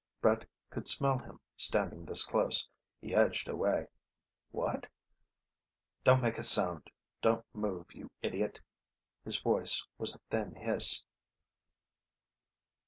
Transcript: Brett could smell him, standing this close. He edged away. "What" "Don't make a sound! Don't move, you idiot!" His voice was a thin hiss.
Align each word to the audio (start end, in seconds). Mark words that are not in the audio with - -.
Brett 0.19 0.49
could 0.71 0.87
smell 0.87 1.19
him, 1.19 1.39
standing 1.55 2.05
this 2.05 2.25
close. 2.25 2.67
He 2.99 3.13
edged 3.13 3.47
away. 3.47 3.85
"What" 4.49 4.87
"Don't 6.03 6.23
make 6.23 6.39
a 6.39 6.43
sound! 6.43 6.89
Don't 7.21 7.45
move, 7.53 7.93
you 7.93 8.09
idiot!" 8.23 8.61
His 9.23 9.37
voice 9.37 9.85
was 9.99 10.15
a 10.15 10.19
thin 10.31 10.55
hiss. 10.55 11.03